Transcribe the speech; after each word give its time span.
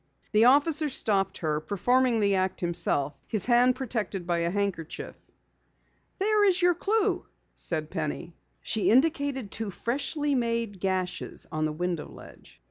The 0.31 0.45
officer 0.45 0.89
stopped 0.89 1.37
her, 1.45 1.59
performing 1.59 2.19
the 2.21 2.33
act 2.33 2.61
himself, 2.61 3.13
his 3.27 3.45
hand 3.45 3.75
protected 3.75 4.25
by 4.25 4.39
a 4.39 4.49
handkerchief. 4.49 5.15
"There 6.17 6.43
is 6.43 6.59
your 6.59 6.73
clue," 6.73 7.27
said 7.55 7.91
Penny. 7.91 8.33
She 8.63 8.89
indicated 8.89 9.51
two 9.51 9.69
freshly 9.69 10.33
made 10.33 10.79
gashes 10.79 11.45
on 11.51 11.65
the 11.65 11.71
window 11.71 12.09
ledge. 12.09 12.59